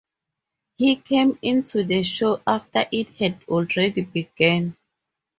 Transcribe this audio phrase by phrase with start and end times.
[0.77, 4.75] He came into the show after it had already begun.